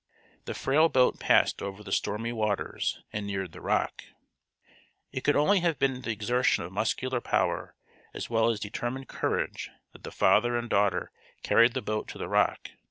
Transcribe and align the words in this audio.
The 0.45 0.55
frail 0.55 0.89
boat 0.89 1.19
passed 1.19 1.61
over 1.61 1.83
the 1.83 1.91
stormy 1.91 2.33
waters 2.33 3.03
and 3.13 3.27
neared 3.27 3.51
the 3.51 3.61
rock. 3.61 4.03
It 5.11 5.23
could 5.23 5.35
only 5.35 5.59
have 5.59 5.77
been 5.77 5.97
by 5.97 5.99
the 5.99 6.09
exertion 6.11 6.63
of 6.63 6.71
muscular 6.71 7.21
power 7.21 7.75
as 8.11 8.27
well 8.27 8.49
as 8.49 8.59
determined 8.59 9.07
courage 9.09 9.69
that 9.93 10.01
the 10.01 10.09
father 10.11 10.57
and 10.57 10.71
daughter 10.71 11.11
carried 11.43 11.75
the 11.75 11.83
boat 11.83 12.07
to 12.07 12.17
the 12.17 12.27
rock. 12.27 12.71